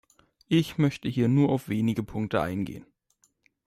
[0.47, 2.87] Ich möchte hier nur auf wenige Punkte eingehen.